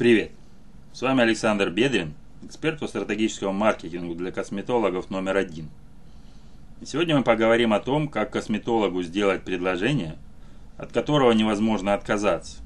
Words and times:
Привет! 0.00 0.30
С 0.94 1.02
вами 1.02 1.24
Александр 1.24 1.68
Бедрин, 1.68 2.14
эксперт 2.42 2.80
по 2.80 2.88
стратегическому 2.88 3.52
маркетингу 3.52 4.14
для 4.14 4.32
косметологов 4.32 5.10
номер 5.10 5.36
один. 5.36 5.68
И 6.80 6.86
сегодня 6.86 7.18
мы 7.18 7.22
поговорим 7.22 7.74
о 7.74 7.80
том, 7.80 8.08
как 8.08 8.32
косметологу 8.32 9.02
сделать 9.02 9.42
предложение, 9.42 10.16
от 10.78 10.90
которого 10.90 11.32
невозможно 11.32 11.92
отказаться. 11.92 12.62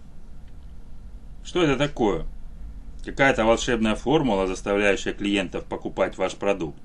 Что 1.43 1.65
это 1.65 1.77
такое? 1.77 2.25
Какая-то 3.05 3.45
волшебная 3.45 3.97
формула, 3.97 4.47
заставляющая 4.47 5.13
клиентов 5.13 5.65
покупать 5.65 6.17
ваш 6.17 6.37
продукт? 6.37 6.79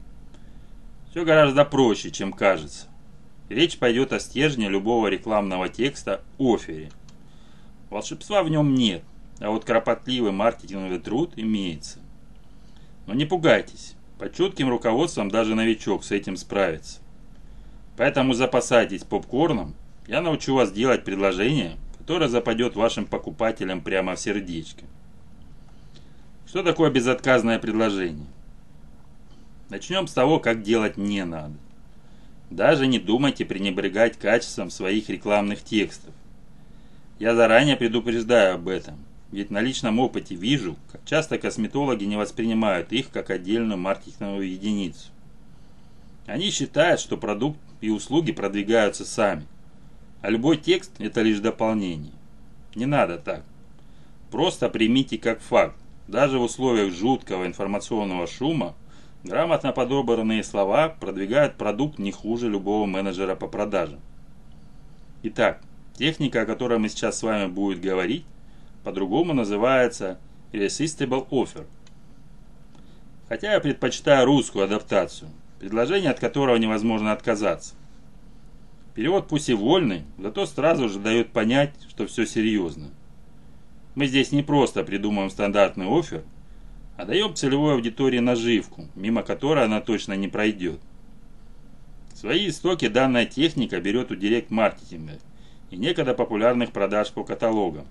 Все 1.11 1.25
гораздо 1.25 1.63
проще, 1.63 2.09
чем 2.09 2.33
кажется. 2.33 2.87
Речь 3.49 3.77
пойдет 3.77 4.13
о 4.13 4.19
стержне 4.19 4.67
любого 4.67 5.09
рекламного 5.09 5.69
текста 5.69 6.21
офере. 6.39 6.89
Волшебства 7.91 8.41
в 8.41 8.49
нем 8.49 8.73
нет, 8.73 9.03
а 9.39 9.49
вот 9.49 9.65
кропотливый 9.65 10.31
маркетинговый 10.31 10.99
труд 10.99 11.33
имеется. 11.35 11.99
Но 13.07 13.13
не 13.13 13.25
пугайтесь, 13.25 13.95
под 14.17 14.35
чутким 14.35 14.69
руководством 14.69 15.31
даже 15.31 15.55
новичок 15.55 16.03
с 16.03 16.11
этим 16.11 16.37
справится. 16.37 16.99
Поэтому 17.97 18.33
запасайтесь 18.33 19.03
попкорном, 19.03 19.75
я 20.07 20.21
научу 20.21 20.55
вас 20.55 20.71
делать 20.71 21.03
предложение, 21.03 21.77
которое 21.97 22.29
западет 22.29 22.75
вашим 22.75 23.05
покупателям 23.05 23.81
прямо 23.81 24.15
в 24.15 24.19
сердечко. 24.19 24.85
Что 26.47 26.63
такое 26.63 26.89
безотказное 26.89 27.59
предложение? 27.59 28.25
Начнем 29.69 30.07
с 30.07 30.13
того, 30.13 30.39
как 30.39 30.63
делать 30.63 30.97
не 30.97 31.23
надо. 31.23 31.53
Даже 32.49 32.87
не 32.87 32.97
думайте 32.97 33.45
пренебрегать 33.45 34.17
качеством 34.17 34.71
своих 34.71 35.09
рекламных 35.09 35.63
текстов. 35.63 36.13
Я 37.19 37.35
заранее 37.35 37.75
предупреждаю 37.75 38.55
об 38.55 38.67
этом, 38.67 38.97
ведь 39.31 39.51
на 39.51 39.61
личном 39.61 39.99
опыте 39.99 40.35
вижу, 40.35 40.75
как 40.91 41.05
часто 41.05 41.37
косметологи 41.37 42.03
не 42.05 42.17
воспринимают 42.17 42.91
их 42.91 43.11
как 43.11 43.29
отдельную 43.29 43.77
маркетинговую 43.77 44.49
единицу. 44.51 45.09
Они 46.25 46.49
считают, 46.49 46.99
что 46.99 47.17
продукт 47.17 47.59
и 47.81 47.89
услуги 47.89 48.31
продвигаются 48.31 49.05
сами, 49.05 49.45
а 50.21 50.29
любой 50.29 50.57
текст– 50.57 50.91
это 50.99 51.21
лишь 51.21 51.39
дополнение. 51.39 52.13
Не 52.75 52.85
надо 52.85 53.17
так. 53.17 53.43
Просто 54.31 54.69
примите 54.69 55.17
как 55.17 55.41
факт. 55.41 55.75
Даже 56.07 56.39
в 56.39 56.43
условиях 56.43 56.93
жуткого 56.93 57.45
информационного 57.45 58.27
шума 58.27 58.75
грамотно 59.23 59.71
подобранные 59.71 60.43
слова 60.43 60.89
продвигают 60.89 61.55
продукт 61.55 61.99
не 61.99 62.11
хуже 62.11 62.49
любого 62.49 62.85
менеджера 62.85 63.35
по 63.35 63.47
продажам. 63.47 63.99
Итак, 65.23 65.61
техника, 65.93 66.41
о 66.41 66.45
которой 66.45 66.79
мы 66.79 66.89
сейчас 66.89 67.19
с 67.19 67.23
вами 67.23 67.47
будем 67.47 67.81
говорить, 67.81 68.25
по-другому 68.83 69.33
называется 69.33 70.19
Irresistible 70.51 71.27
Offer. 71.29 71.65
Хотя 73.27 73.53
я 73.53 73.59
предпочитаю 73.59 74.25
русскую 74.25 74.65
адаптацию, 74.65 75.29
предложение 75.59 76.11
от 76.11 76.19
которого 76.19 76.55
невозможно 76.55 77.11
отказаться. 77.11 77.75
Перевод 78.95 79.27
пусть 79.27 79.49
и 79.49 79.53
вольный, 79.53 80.03
зато 80.17 80.45
сразу 80.45 80.89
же 80.89 80.99
дает 80.99 81.29
понять, 81.31 81.73
что 81.89 82.07
все 82.07 82.25
серьезно. 82.25 82.89
Мы 83.95 84.07
здесь 84.07 84.31
не 84.31 84.43
просто 84.43 84.83
придумываем 84.83 85.29
стандартный 85.29 85.87
офер, 85.87 86.23
а 86.97 87.05
даем 87.05 87.35
целевой 87.35 87.75
аудитории 87.75 88.19
наживку, 88.19 88.87
мимо 88.95 89.23
которой 89.23 89.65
она 89.65 89.79
точно 89.79 90.13
не 90.13 90.27
пройдет. 90.27 90.79
Свои 92.13 92.49
истоки 92.49 92.87
данная 92.87 93.25
техника 93.25 93.79
берет 93.79 94.11
у 94.11 94.15
директ-маркетинга 94.15 95.19
и 95.69 95.77
некогда 95.77 96.13
популярных 96.13 96.71
продаж 96.71 97.11
по 97.11 97.23
каталогам 97.23 97.85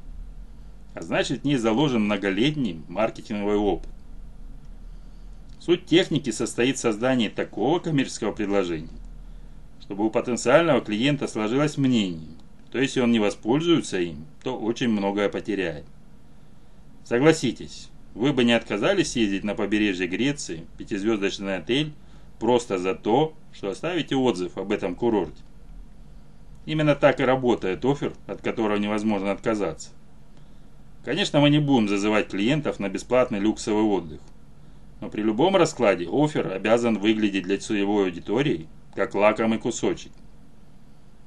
а 0.98 1.02
значит 1.02 1.42
в 1.42 1.44
ней 1.44 1.56
заложен 1.56 2.02
многолетний 2.02 2.82
маркетинговый 2.88 3.56
опыт. 3.56 3.88
Суть 5.60 5.86
техники 5.86 6.30
состоит 6.30 6.77
в 6.77 6.80
создании 6.80 7.28
такого 7.28 7.78
коммерческого 7.78 8.32
предложения, 8.32 8.88
чтобы 9.80 10.05
у 10.05 10.10
потенциального 10.10 10.80
клиента 10.80 11.28
сложилось 11.28 11.78
мнение, 11.78 12.36
то 12.73 12.80
если 12.80 13.00
он 13.00 13.12
не 13.12 13.20
воспользуется 13.20 14.00
им, 14.00 14.27
то 14.42 14.58
очень 14.58 14.89
многое 14.89 15.28
потеряет. 15.28 15.84
Согласитесь, 17.05 17.90
вы 18.14 18.33
бы 18.33 18.42
не 18.42 18.52
отказались 18.52 19.14
ездить 19.14 19.44
на 19.44 19.55
побережье 19.55 20.08
Греции, 20.08 20.67
пятизвездочный 20.78 21.58
отель, 21.58 21.92
просто 22.40 22.78
за 22.78 22.96
то, 22.96 23.34
что 23.52 23.70
оставите 23.70 24.17
отзыв 24.17 24.58
об 24.58 24.73
этом 24.73 24.96
курорте. 24.96 25.42
Именно 26.67 26.96
так 26.96 27.20
и 27.20 27.24
работает 27.24 27.84
офер, 27.84 28.14
от 28.27 28.42
которого 28.42 28.77
невозможно 28.78 29.30
отказаться. 29.30 29.90
Конечно, 31.08 31.41
мы 31.41 31.48
не 31.48 31.58
будем 31.58 31.89
зазывать 31.89 32.29
клиентов 32.29 32.79
на 32.79 32.91
бесплатный 32.91 33.39
люксовый 33.39 33.83
отдых. 33.83 34.20
Но 35.01 35.08
при 35.08 35.23
любом 35.23 35.57
раскладе 35.57 36.07
офер 36.07 36.52
обязан 36.52 36.98
выглядеть 36.98 37.45
для 37.45 37.57
целевой 37.57 38.05
аудитории 38.05 38.69
как 38.95 39.14
лакомый 39.14 39.58
кусочек. 39.58 40.13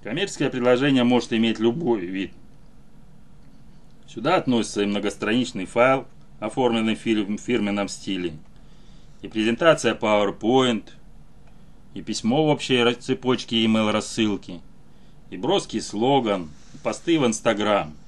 Коммерческое 0.04 0.52
предложение 0.52 1.04
может 1.04 1.34
иметь 1.34 1.58
любой 1.58 2.02
вид. 2.02 2.32
Сюда 4.08 4.36
относится 4.36 4.84
и 4.84 4.86
многостраничный 4.86 5.66
файл, 5.66 6.06
оформленный 6.40 6.94
в 6.94 7.00
фирменном 7.00 7.88
стиле, 7.88 8.34
и 9.24 9.28
презентация 9.28 9.96
PowerPoint, 9.96 10.90
и 11.96 12.04
письмо 12.04 12.46
в 12.46 12.50
общей 12.50 12.94
цепочке 12.94 13.66
email 13.66 13.90
рассылки, 13.90 14.62
и 15.32 15.38
броский 15.38 15.82
слоган, 15.82 16.52
и 16.76 16.78
посты 16.84 17.20
в 17.20 17.26
Instagram– 17.26 17.96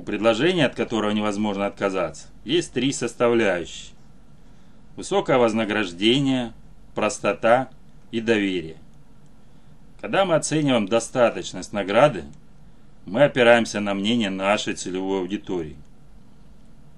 у 0.00 0.02
предложения, 0.02 0.64
от 0.64 0.74
которого 0.74 1.10
невозможно 1.10 1.66
отказаться, 1.66 2.28
есть 2.44 2.72
три 2.72 2.90
составляющие. 2.90 3.94
Высокое 4.96 5.36
вознаграждение, 5.36 6.54
простота 6.94 7.68
и 8.10 8.22
доверие. 8.22 8.76
Когда 10.00 10.24
мы 10.24 10.36
оцениваем 10.36 10.88
достаточность 10.88 11.74
награды, 11.74 12.24
мы 13.04 13.24
опираемся 13.24 13.80
на 13.80 13.92
мнение 13.92 14.30
нашей 14.30 14.72
целевой 14.72 15.20
аудитории. 15.20 15.76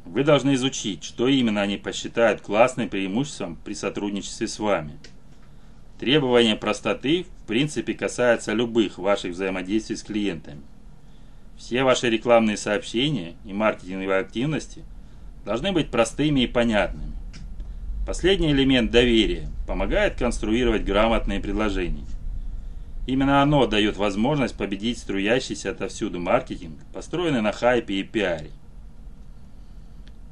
Вы 0.05 0.23
должны 0.23 0.55
изучить, 0.55 1.03
что 1.03 1.27
именно 1.27 1.61
они 1.61 1.79
посчитают 1.79 2.41
классным 2.41 2.89
преимуществом 2.89 3.59
при 3.65 3.75
сотрудничестве 3.75 4.47
с 4.47 4.61
вами. 4.61 4.97
Требование 5.99 6.55
простоты 6.55 7.27
в 7.43 7.47
принципе 7.49 7.95
касается 7.95 8.53
любых 8.53 8.99
ваших 8.99 9.33
взаимодействий 9.33 9.97
с 9.97 10.05
клиентами. 10.05 10.63
Все 11.62 11.84
ваши 11.84 12.11
рекламные 12.11 12.56
сообщения 12.56 13.34
и 13.45 13.53
маркетинговые 13.53 14.19
активности 14.19 14.83
должны 15.45 15.71
быть 15.71 15.93
простыми 15.93 16.41
и 16.41 16.49
понятными. 16.49 17.12
Последний 18.05 18.50
элемент 18.50 18.91
доверия 18.91 19.49
помогает 19.69 20.17
конструировать 20.17 20.83
грамотные 20.84 21.39
предложения. 21.39 22.05
Именно 23.06 23.43
оно 23.43 23.69
дает 23.69 23.97
возможность 23.97 24.56
победить 24.56 24.99
струящийся 24.99 25.71
отовсюду 25.71 26.19
маркетинг, 26.19 26.81
построенный 26.93 27.43
на 27.43 27.53
хайпе 27.53 27.95
и 27.95 28.03
пиаре. 28.03 28.51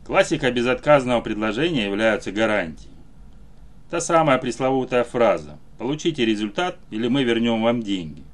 Классика 0.05 0.51
безотказного 0.51 1.21
предложения 1.21 1.85
являются 1.85 2.33
гарантией. 2.33 2.91
Та 3.89 4.01
самая 4.01 4.39
пресловутая 4.39 5.05
фраза 5.05 5.61
«Получите 5.79 6.25
результат 6.25 6.77
или 6.91 7.07
мы 7.07 7.23
вернем 7.23 7.63
вам 7.63 7.85
деньги». 7.85 8.25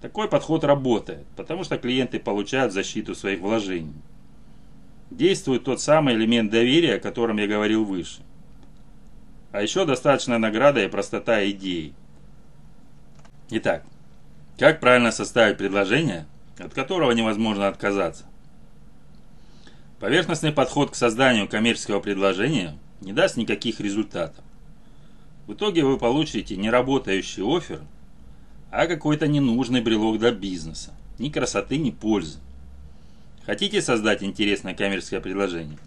Такой 0.00 0.28
подход 0.28 0.62
работает, 0.64 1.26
потому 1.36 1.64
что 1.64 1.78
клиенты 1.78 2.18
получают 2.18 2.72
защиту 2.72 3.14
своих 3.14 3.40
вложений. 3.40 3.94
Действует 5.10 5.64
тот 5.64 5.80
самый 5.80 6.14
элемент 6.14 6.50
доверия, 6.50 6.96
о 6.96 7.00
котором 7.00 7.38
я 7.38 7.46
говорил 7.46 7.84
выше. 7.84 8.20
А 9.52 9.62
еще 9.62 9.86
достаточно 9.86 10.38
награда 10.38 10.84
и 10.84 10.88
простота 10.88 11.48
идеи. 11.50 11.94
Итак, 13.48 13.84
как 14.58 14.80
правильно 14.80 15.12
составить 15.12 15.56
предложение, 15.56 16.26
от 16.58 16.74
которого 16.74 17.12
невозможно 17.12 17.68
отказаться? 17.68 18.26
Поверхностный 19.98 20.52
подход 20.52 20.90
к 20.90 20.94
созданию 20.94 21.48
коммерческого 21.48 22.00
предложения 22.00 22.76
не 23.00 23.14
даст 23.14 23.38
никаких 23.38 23.80
результатов. 23.80 24.44
В 25.46 25.54
итоге 25.54 25.84
вы 25.84 25.96
получите 25.96 26.56
неработающий 26.56 27.42
офер– 27.42 27.80
а 28.70 28.86
какой-то 28.86 29.26
ненужный 29.26 29.80
брелок 29.80 30.18
для 30.18 30.32
бизнеса. 30.32 30.92
Ни 31.18 31.30
красоты, 31.30 31.78
ни 31.78 31.90
пользы. 31.90 32.38
Хотите 33.44 33.80
создать 33.80 34.22
интересное 34.22 34.74
коммерческое 34.74 35.20
предложение? 35.20 35.78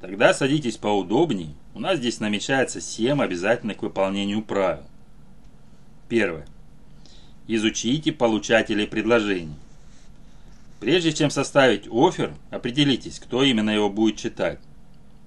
Тогда 0.00 0.32
садитесь 0.34 0.76
поудобнее. 0.76 1.54
У 1.74 1.80
нас 1.80 1.98
здесь 1.98 2.20
намечается 2.20 2.80
7 2.80 3.22
обязательных 3.22 3.78
к 3.78 3.82
выполнению 3.82 4.42
правил. 4.42 4.84
Первое. 6.08 6.46
Изучите 7.46 8.12
получателей 8.12 8.86
предложений. 8.86 9.56
Прежде 10.80 11.12
чем 11.12 11.30
составить 11.30 11.86
офер, 11.88 12.34
определитесь, 12.50 13.20
кто 13.20 13.42
именно 13.44 13.70
его 13.70 13.88
будет 13.88 14.16
читать. 14.16 14.58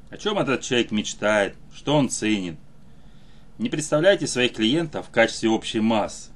О 0.10 0.18
чем 0.18 0.38
этот 0.38 0.62
человек 0.62 0.92
мечтает, 0.92 1.56
что 1.74 1.96
он 1.96 2.10
ценит. 2.10 2.58
Не 3.58 3.70
представляйте 3.70 4.28
своих 4.28 4.54
клиентов 4.54 5.08
в 5.08 5.12
качестве 5.12 5.50
общей 5.50 5.80
массы. 5.80 6.30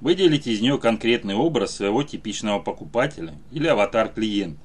Выделите 0.00 0.52
из 0.52 0.60
нее 0.60 0.78
конкретный 0.78 1.34
образ 1.34 1.76
своего 1.76 2.02
типичного 2.02 2.58
покупателя 2.58 3.34
или 3.50 3.66
аватар 3.66 4.08
клиента. 4.08 4.60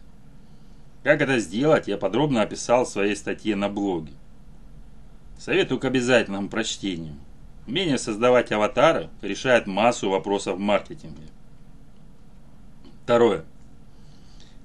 Как 1.03 1.21
это 1.21 1.39
сделать, 1.39 1.87
я 1.87 1.97
подробно 1.97 2.41
описал 2.41 2.85
в 2.85 2.89
своей 2.89 3.15
статье 3.15 3.55
на 3.55 3.69
блоге. 3.69 4.13
Советую 5.39 5.79
к 5.79 5.85
обязательному 5.85 6.49
прочтению. 6.49 7.15
Умение 7.65 7.97
создавать 7.97 8.51
аватары 8.51 9.09
решает 9.21 9.65
массу 9.67 10.09
вопросов 10.09 10.57
в 10.57 10.59
маркетинге. 10.59 11.23
Второе. 13.03 13.45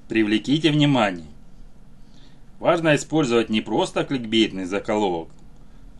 Привлеките 0.08 0.70
внимание. 0.70 1.26
Важно 2.58 2.94
использовать 2.94 3.48
не 3.48 3.60
просто 3.60 4.04
кликбейтный 4.04 4.64
заколовок, 4.64 5.28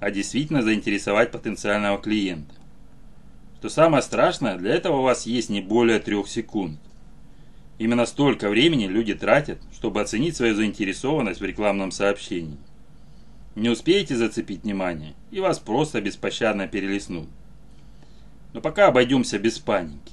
а 0.01 0.11
действительно 0.11 0.63
заинтересовать 0.63 1.31
потенциального 1.31 1.99
клиента. 1.99 2.55
Что 3.67 3.75
самое 3.75 4.01
страшное, 4.01 4.57
для 4.59 4.77
этого 4.77 4.99
у 4.99 5.03
вас 5.03 5.27
есть 5.27 5.51
не 5.51 5.61
более 5.61 5.99
трех 5.99 6.29
секунд. 6.29 6.79
Именно 7.79 8.07
столько 8.07 8.49
времени 8.49 8.87
люди 8.87 9.13
тратят, 9.13 9.59
чтобы 9.75 10.01
оценить 10.01 10.37
свою 10.37 10.55
заинтересованность 10.55 11.41
в 11.41 11.45
рекламном 11.45 11.91
сообщении. 11.91 12.59
Не 13.57 13.69
успеете 13.69 14.15
зацепить 14.15 14.63
внимание, 14.63 15.15
и 15.33 15.41
вас 15.41 15.59
просто 15.59 16.01
беспощадно 16.01 16.69
перелистнут. 16.69 17.27
Но 18.53 18.61
пока 18.61 18.87
обойдемся 18.87 19.37
без 19.41 19.59
паники. 19.59 20.13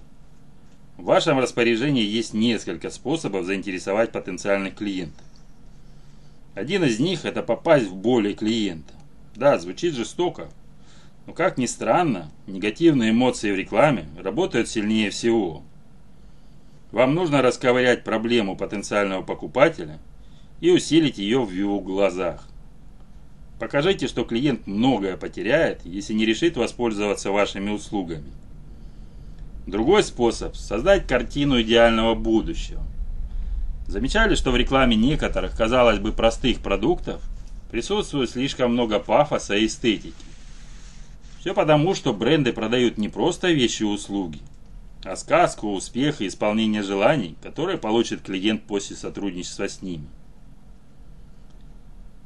В 0.97 1.03
вашем 1.03 1.37
распоряжении 1.37 2.03
есть 2.03 2.33
несколько 2.33 2.89
способов 2.89 3.45
заинтересовать 3.45 4.11
потенциальных 4.11 4.73
клиентов. 4.73 5.27
Один 6.55 6.83
из 6.85 6.99
них– 6.99 7.23
это 7.23 7.43
попасть 7.43 7.85
в 7.85 7.93
боли 7.93 8.33
клиента. 8.33 8.95
Да, 9.35 9.59
звучит 9.59 9.93
жестоко, 9.93 10.49
но 11.25 11.33
как 11.33 11.57
ни 11.57 11.65
странно, 11.65 12.29
негативные 12.47 13.11
эмоции 13.11 13.51
в 13.51 13.55
рекламе 13.55 14.05
работают 14.19 14.67
сильнее 14.67 15.09
всего. 15.09 15.63
Вам 16.91 17.15
нужно 17.15 17.41
расковырять 17.41 18.03
проблему 18.03 18.55
потенциального 18.55 19.23
покупателя 19.23 19.99
и 20.59 20.69
усилить 20.69 21.17
ее 21.17 21.43
в 21.43 21.51
его 21.51 21.79
глазах. 21.79 22.47
Покажите, 23.59 24.07
что 24.07 24.25
клиент 24.25 24.67
многое 24.67 25.15
потеряет, 25.15 25.85
если 25.85 26.13
не 26.13 26.25
решит 26.25 26.57
воспользоваться 26.57 27.31
вашими 27.31 27.71
услугами. 27.71 28.31
Другой 29.65 30.03
способ– 30.03 30.55
создать 30.57 31.07
картину 31.07 31.61
идеального 31.61 32.15
будущего. 32.15 32.83
Замечали, 33.87 34.35
что 34.35 34.51
в 34.51 34.57
рекламе 34.57 34.97
некоторых, 34.97 35.55
казалось 35.55 35.99
бы, 35.99 36.11
простых 36.11 36.59
продуктов 36.59 37.21
присутствует 37.71 38.29
слишком 38.29 38.73
много 38.73 38.99
пафоса 38.99 39.55
и 39.55 39.65
эстетики. 39.65 40.13
Все 41.43 41.53
потому, 41.53 41.93
что 41.93 42.13
бренды 42.13 42.53
продают 42.53 42.97
не 42.97 43.09
просто 43.09 43.51
вещи 43.51 43.81
и 43.81 43.85
услуги, 43.85 44.39
а 45.03 45.17
сказку, 45.17 45.73
успех 45.73 46.21
и 46.21 46.27
исполнение 46.27 46.83
желаний, 46.83 47.35
которые 47.43 47.77
получит 47.77 48.21
клиент 48.21 48.63
после 48.63 48.95
сотрудничества 48.95 49.67
с 49.67 49.81
ними. 49.81 50.07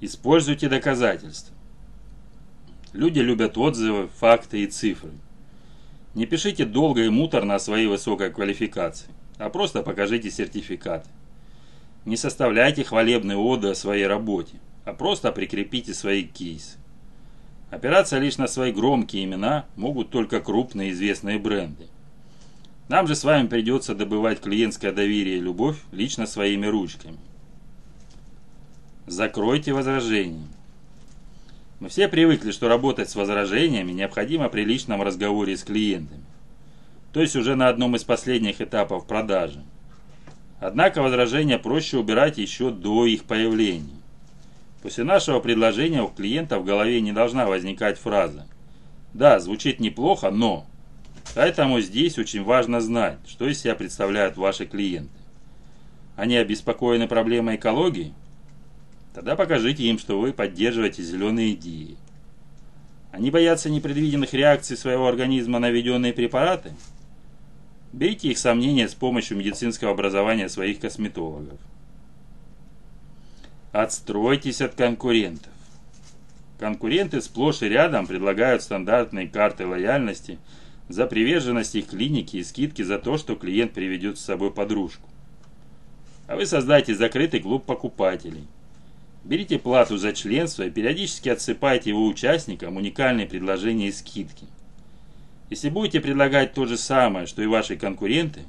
Используйте 0.01 0.69
доказательства. 0.69 1.55
Люди 2.93 3.17
любят 3.17 3.57
отзывы, 3.57 4.07
факты 4.19 4.61
и 4.61 4.67
цифры. 4.67 5.09
Не 6.13 6.27
пишите 6.27 6.63
долго 6.63 7.03
и 7.03 7.09
муторно 7.09 7.55
о 7.55 7.59
своей 7.59 7.87
высокой 7.87 8.29
квалификации, 8.29 9.09
а 9.39 9.49
просто 9.49 9.81
покажите 9.81 10.29
сертификаты. 10.29 11.09
Не 12.05 12.17
составляйте 12.17 12.83
хвалебные 12.83 13.39
оды 13.39 13.69
о 13.69 13.73
своей 13.73 14.05
работе, 14.05 14.57
а 14.85 14.93
просто 14.93 15.31
прикрепите 15.31 15.95
свои 15.95 16.21
кейсы. 16.21 16.77
Опираться 17.69 18.17
лишь 18.17 18.37
на 18.37 18.47
свои 18.47 18.71
громкие 18.71 19.25
имена 19.25 19.65
могут 19.75 20.09
только 20.09 20.39
крупные 20.39 20.91
известные 20.91 21.37
бренды. 21.37 21.87
Нам 22.87 23.07
же 23.07 23.15
с 23.15 23.25
вами 23.25 23.47
придется 23.47 23.93
добывать 23.93 24.39
клиентское 24.39 24.93
доверие 24.93 25.37
и 25.37 25.41
любовь 25.41 25.77
лично 25.91 26.25
своими 26.25 26.65
ручками. 26.65 27.17
Закройте 29.05 29.73
возражения. 29.73 30.47
Мы 31.79 31.89
все 31.89 32.07
привыкли, 32.07 32.51
что 32.51 32.69
работать 32.69 33.09
с 33.09 33.15
возражениями 33.15 33.91
необходимо 33.91 34.47
при 34.47 34.63
личном 34.63 35.01
разговоре 35.01 35.57
с 35.57 35.63
клиентами. 35.63 36.23
То 37.11 37.21
есть 37.21 37.35
уже 37.35 37.55
на 37.55 37.67
одном 37.67 37.95
из 37.95 38.03
последних 38.03 38.61
этапов 38.61 39.05
продажи. 39.05 39.61
Однако 40.59 41.01
возражения 41.01 41.59
проще 41.59 41.97
убирать 41.97 42.37
еще 42.37 42.71
до 42.71 43.05
их 43.05 43.25
появления. 43.25 44.01
После 44.87 45.03
нашего 45.03 45.41
предложения 45.41 46.01
у 46.01 46.07
клиента 46.07 46.59
в 46.59 46.63
голове 46.63 47.01
не 47.01 47.11
должна 47.11 47.45
возникать 47.45 47.99
фраза 47.99 48.47
«Да, 49.13 49.37
звучит 49.41 49.81
неплохо, 49.81 50.31
но…» 50.31 50.65
Поэтому 51.35 51.81
здесь 51.81 52.17
очень 52.17 52.41
важно 52.41 52.79
знать, 52.79 53.17
что 53.27 53.49
из 53.49 53.59
себя 53.59 53.75
представляют 53.75 54.37
ваши 54.37 54.65
клиенты. 54.65 55.11
Они 56.15 56.37
обеспокоены 56.37 57.09
проблемой 57.09 57.57
экологии? 57.57 58.13
Тогда 59.13 59.35
покажите 59.35 59.83
им, 59.83 59.99
что 59.99 60.21
вы 60.21 60.31
поддерживаете 60.31 61.03
зеленые 61.03 61.51
идеи. 61.55 61.97
Они 63.11 63.29
боятся 63.29 63.69
непредвиденных 63.69 64.33
реакций 64.33 64.77
своего 64.77 65.09
организма 65.09 65.59
на 65.59 65.69
введенные 65.69 66.13
препараты? 66.13 66.71
Берите 67.91 68.29
их 68.29 68.37
сомнения 68.37 68.87
с 68.87 68.93
помощью 68.93 69.35
медицинского 69.35 69.91
образования 69.91 70.47
своих 70.47 70.79
косметологов. 70.79 71.59
Отстройтесь 73.77 74.61
от 74.61 74.73
конкурентов. 74.73 75.53
Конкуренты 76.57 77.21
сплошь 77.21 77.61
и 77.61 77.69
рядом 77.69 78.07
предлагают 78.07 78.63
стандартные 78.63 79.27
карты 79.27 79.67
лояльности 79.67 80.39
за 80.89 81.05
приверженность 81.05 81.75
их 81.75 81.89
клинике 81.89 82.39
и 82.39 82.43
скидки 82.43 82.81
за 82.81 82.97
то, 82.97 83.19
что 83.19 83.35
клиент 83.35 83.73
приведет 83.73 84.17
с 84.17 84.25
собой 84.25 84.51
подружку. 84.51 85.07
А 86.27 86.37
вы 86.37 86.47
создайте 86.47 86.95
закрытый 86.95 87.39
клуб 87.39 87.65
покупателей. 87.65 88.47
Берите 89.23 89.59
плату 89.59 89.97
за 89.97 90.11
членство 90.11 90.63
и 90.63 90.71
периодически 90.71 91.29
отсыпайте 91.29 91.91
его 91.91 92.07
участникам 92.07 92.77
уникальные 92.77 93.27
предложения 93.27 93.89
и 93.89 93.91
скидки. 93.91 94.47
Если 95.51 95.69
будете 95.69 96.01
предлагать 96.01 96.55
то 96.55 96.65
же 96.65 96.77
самое, 96.77 97.27
что 97.27 97.43
и 97.43 97.45
ваши 97.45 97.75
конкуренты, 97.75 98.41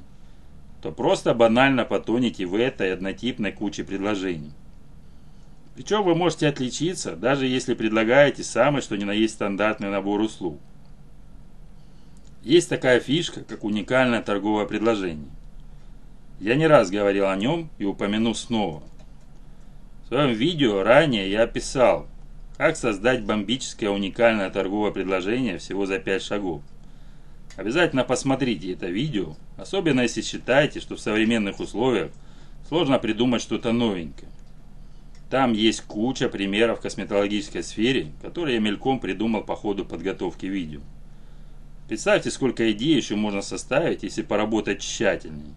то 0.81 0.91
просто 0.91 1.35
банально 1.35 1.85
потонете 1.85 2.47
в 2.47 2.55
этой 2.55 2.91
однотипной 2.91 3.51
куче 3.51 3.83
предложений. 3.83 4.53
Причем 5.75 6.03
вы 6.03 6.15
можете 6.15 6.47
отличиться, 6.47 7.15
даже 7.15 7.47
если 7.47 7.73
предлагаете 7.73 8.43
самый 8.43 8.81
что 8.81 8.97
ни 8.97 9.03
на 9.03 9.11
есть 9.11 9.35
стандартный 9.35 9.89
набор 9.89 10.19
услуг. 10.21 10.59
Есть 12.43 12.69
такая 12.69 12.99
фишка, 12.99 13.43
как 13.43 13.63
уникальное 13.63 14.21
торговое 14.21 14.65
предложение. 14.65 15.29
Я 16.39 16.55
не 16.55 16.67
раз 16.67 16.89
говорил 16.89 17.27
о 17.27 17.35
нем 17.35 17.69
и 17.77 17.85
упомяну 17.85 18.33
снова. 18.33 18.81
В 20.03 20.07
своем 20.07 20.31
видео 20.33 20.83
ранее 20.83 21.29
я 21.29 21.43
описал, 21.43 22.07
как 22.57 22.77
создать 22.77 23.23
бомбическое 23.23 23.89
уникальное 23.89 24.49
торговое 24.49 24.91
предложение 24.91 25.57
всего 25.57 25.85
за 25.85 25.99
5 25.99 26.21
шагов. 26.21 26.61
Обязательно 27.57 28.03
посмотрите 28.05 28.71
это 28.73 28.87
видео, 28.87 29.35
особенно 29.57 30.01
если 30.01 30.21
считаете, 30.21 30.79
что 30.79 30.95
в 30.95 30.99
современных 30.99 31.59
условиях 31.59 32.11
сложно 32.67 32.99
придумать 32.99 33.41
что-то 33.41 33.73
новенькое. 33.73 34.31
Там 35.29 35.53
есть 35.53 35.81
куча 35.81 36.27
примеров 36.27 36.79
в 36.79 36.81
косметологической 36.81 37.61
сфере, 37.61 38.11
которые 38.21 38.55
я 38.55 38.61
мельком 38.61 38.99
придумал 38.99 39.43
по 39.43 39.55
ходу 39.55 39.85
подготовки 39.85 40.47
видео. 40.47 40.81
Представьте, 41.87 42.31
сколько 42.31 42.71
идей 42.71 42.95
еще 42.95 43.15
можно 43.15 43.41
составить, 43.41 44.03
если 44.03 44.23
поработать 44.23 44.81
тщательнее. 44.81 45.53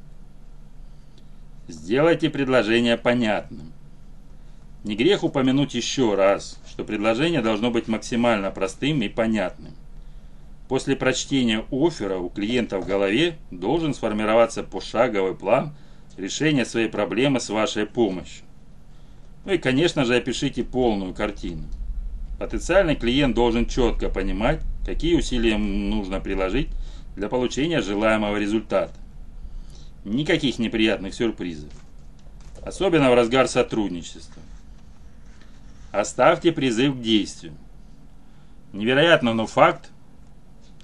Сделайте 1.69 2.29
предложение 2.29 2.99
понятным. 2.99 3.73
Не 4.85 4.97
грех 4.97 5.25
упомянуть 5.25 5.75
еще 5.75 6.17
раз, 6.17 6.59
что 6.69 6.85
предложение 6.85 7.41
должно 7.41 7.71
быть 7.71 7.89
максимально 7.89 8.51
простым 8.51 9.01
и 9.03 9.09
понятным. 9.09 9.73
После 10.69 10.97
прочтения 10.97 11.65
оффера 11.71 12.19
у 12.19 12.29
клиента 12.29 12.79
в 12.79 12.87
голове 12.87 13.39
должен 13.51 13.95
сформироваться 13.95 14.63
пошаговый 14.63 15.35
план 15.35 15.75
решения 16.17 16.65
своей 16.65 16.89
проблемы 16.89 17.41
с 17.41 17.49
вашей 17.49 17.87
помощью. 17.87 18.45
Ну 19.45 19.53
и, 19.53 19.59
конечно 19.59 20.05
же, 20.05 20.17
опишите 20.17 20.63
полную 20.63 21.15
картину. 21.15 21.65
Потенциальный 22.39 22.97
клиент 22.97 23.35
должен 23.35 23.67
четко 23.67 24.09
понимать, 24.09 24.61
какие 24.85 25.17
усилия 25.17 25.59
нужно 25.59 26.21
приложить 26.21 26.69
для 27.17 27.29
получения 27.29 27.81
желаемого 27.81 28.37
результата. 28.37 28.93
Никаких 30.05 30.59
неприятных 30.59 31.15
сюрпризов. 31.15 31.71
Особенно 32.65 33.11
в 33.11 33.15
разгар 33.15 33.49
сотрудничества. 33.49 34.43
Оставьте 35.91 36.53
призыв 36.53 36.97
к 36.97 37.01
действию. 37.01 37.55
Невероятно, 38.73 39.35
но 39.35 39.47
факт, 39.47 39.91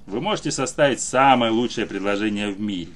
вы 0.07 0.21
можете 0.21 0.51
составить 0.51 1.01
самое 1.01 1.51
лучшее 1.51 1.87
предложение 1.87 2.51
в 2.51 2.61
мире. 2.61 2.93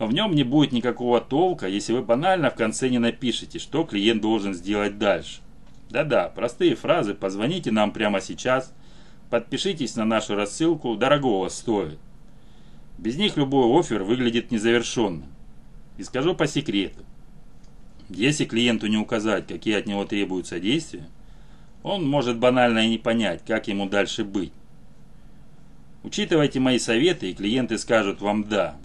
В 0.00 0.14
нем 0.14 0.32
не 0.32 0.44
будет 0.44 0.72
никакого 0.72 1.20
толка, 1.20 1.68
если 1.68 1.92
вы 1.92 2.00
банально 2.00 2.48
в 2.48 2.54
конце 2.54 2.88
не 2.88 2.98
напишите, 2.98 3.58
что 3.58 3.84
клиент 3.84 4.22
должен 4.22 4.54
сделать 4.54 4.96
дальше. 4.96 5.42
Да-да, 5.90 6.30
простые 6.30 6.74
фразы 6.74 7.12
«позвоните 7.12 7.70
нам 7.70 7.92
прямо 7.92 8.22
сейчас», 8.22 8.72
«подпишитесь 9.28 9.96
на 9.96 10.06
нашу 10.06 10.36
рассылку», 10.36 10.96
«дорогого 10.96 11.50
стоит». 11.50 11.98
Без 12.96 13.18
них 13.18 13.36
любой 13.36 13.78
офер 13.78 14.02
выглядит 14.02 14.50
незавершенным. 14.50 15.28
И 15.98 16.02
скажу 16.02 16.34
по 16.34 16.46
секрету. 16.46 17.04
Если 18.08 18.46
клиенту 18.46 18.86
не 18.86 18.96
указать, 18.96 19.46
какие 19.46 19.74
от 19.74 19.84
него 19.84 20.06
требуются 20.06 20.58
действия, 20.58 21.06
он 21.82 22.08
может 22.08 22.38
банально 22.38 22.86
и 22.86 22.88
не 22.88 22.98
понять, 22.98 23.42
как 23.46 23.68
ему 23.68 23.86
дальше 23.86 24.24
быть. 24.24 24.54
Учитывайте 26.02 26.58
мои 26.58 26.78
советы, 26.78 27.30
и 27.30 27.34
клиенты 27.34 27.76
скажут 27.76 28.22
вам 28.22 28.44
«да». 28.44 28.78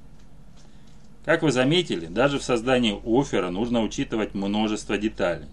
Как 1.25 1.41
вы 1.41 1.51
заметили, 1.51 2.05
даже 2.05 2.37
в 2.37 2.43
создании 2.43 3.01
оффера 3.03 3.49
нужно 3.49 3.81
учитывать 3.81 4.35
множество 4.35 4.95
деталей. 4.95 5.47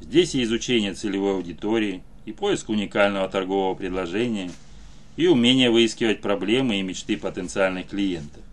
Здесь 0.00 0.36
и 0.36 0.44
изучение 0.44 0.94
целевой 0.94 1.32
аудитории, 1.32 2.04
и 2.24 2.32
поиск 2.32 2.68
уникального 2.68 3.28
торгового 3.28 3.74
предложения, 3.74 4.52
и 5.16 5.26
умение 5.26 5.70
выискивать 5.70 6.20
проблемы 6.20 6.78
и 6.78 6.82
мечты 6.82 7.16
потенциальных 7.16 7.88
клиентов. 7.88 8.44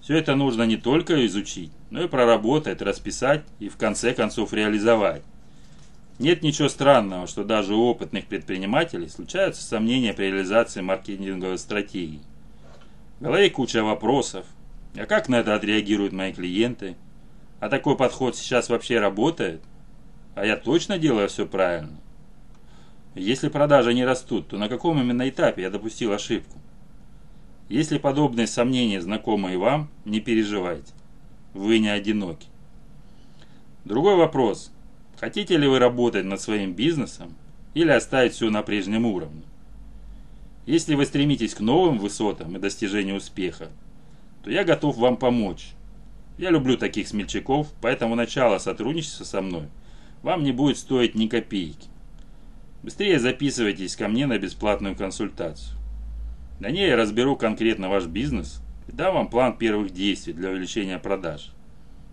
Все 0.00 0.16
это 0.16 0.34
нужно 0.34 0.62
не 0.62 0.78
только 0.78 1.26
изучить, 1.26 1.72
но 1.90 2.02
и 2.02 2.08
проработать, 2.08 2.80
расписать 2.80 3.44
и 3.60 3.68
в 3.68 3.76
конце 3.76 4.14
концов 4.14 4.54
реализовать. 4.54 5.22
Нет 6.18 6.42
ничего 6.42 6.70
странного, 6.70 7.26
что 7.26 7.44
даже 7.44 7.74
у 7.74 7.82
опытных 7.82 8.24
предпринимателей 8.26 9.08
случаются 9.10 9.62
сомнения 9.62 10.14
при 10.14 10.24
реализации 10.24 10.80
маркетинговой 10.80 11.58
стратегии. 11.58 12.20
В 13.20 13.24
голове 13.24 13.50
куча 13.50 13.84
вопросов. 13.84 14.46
А 14.96 15.06
как 15.06 15.28
на 15.28 15.36
это 15.36 15.54
отреагируют 15.54 16.12
мои 16.12 16.32
клиенты? 16.32 16.96
А 17.60 17.68
такой 17.68 17.96
подход 17.96 18.36
сейчас 18.36 18.68
вообще 18.68 18.98
работает? 18.98 19.62
А 20.34 20.46
я 20.46 20.56
точно 20.56 20.98
делаю 20.98 21.28
все 21.28 21.46
правильно? 21.46 21.98
Если 23.14 23.48
продажи 23.48 23.94
не 23.94 24.04
растут, 24.04 24.48
то 24.48 24.58
на 24.58 24.68
каком 24.68 25.00
именно 25.00 25.28
этапе 25.28 25.62
я 25.62 25.70
допустил 25.70 26.12
ошибку? 26.12 26.58
Если 27.68 27.98
подобные 27.98 28.46
сомнения 28.46 29.00
знакомы 29.00 29.52
и 29.52 29.56
вам, 29.56 29.90
не 30.04 30.20
переживайте. 30.20 30.92
Вы 31.52 31.80
не 31.80 31.88
одиноки. 31.88 32.46
Другой 33.84 34.16
вопрос. 34.16 34.70
Хотите 35.18 35.56
ли 35.56 35.66
вы 35.66 35.78
работать 35.78 36.24
над 36.24 36.40
своим 36.40 36.74
бизнесом 36.74 37.34
или 37.74 37.90
оставить 37.90 38.34
все 38.34 38.50
на 38.50 38.62
прежнем 38.62 39.04
уровне? 39.04 39.42
Если 40.66 40.94
вы 40.94 41.06
стремитесь 41.06 41.54
к 41.54 41.60
новым 41.60 41.98
высотам 41.98 42.56
и 42.56 42.60
достижению 42.60 43.16
успеха, 43.16 43.68
то 44.42 44.50
я 44.50 44.64
готов 44.64 44.96
вам 44.96 45.16
помочь. 45.16 45.72
Я 46.38 46.50
люблю 46.50 46.76
таких 46.76 47.08
смельчаков, 47.08 47.72
поэтому 47.80 48.14
начало 48.14 48.58
сотрудничества 48.58 49.24
со 49.24 49.42
мной 49.42 49.68
вам 50.22 50.42
не 50.42 50.52
будет 50.52 50.78
стоить 50.78 51.14
ни 51.14 51.26
копейки. 51.26 51.88
Быстрее 52.82 53.18
записывайтесь 53.18 53.96
ко 53.96 54.08
мне 54.08 54.26
на 54.26 54.38
бесплатную 54.38 54.96
консультацию. 54.96 55.78
На 56.60 56.70
ней 56.70 56.88
я 56.88 56.96
разберу 56.96 57.36
конкретно 57.36 57.88
ваш 57.88 58.06
бизнес 58.06 58.60
и 58.88 58.92
дам 58.92 59.14
вам 59.14 59.28
план 59.28 59.56
первых 59.56 59.92
действий 59.92 60.32
для 60.32 60.50
увеличения 60.50 60.98
продаж. 60.98 61.52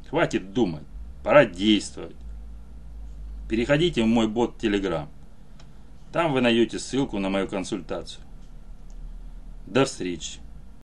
Хватит 0.10 0.54
думать, 0.54 0.84
пора 1.24 1.46
действовать. 1.46 2.16
Переходите 3.50 4.04
в 4.04 4.08
мой 4.08 4.28
бот 4.28 4.64
Telegram. 4.64 5.08
Там 6.12 6.34
вы 6.34 6.42
найдете 6.42 6.80
ссылку 6.80 7.20
на 7.20 7.30
мою 7.30 7.48
консультацию. 7.48 8.24
До 9.68 9.86
встречи. 9.86 10.45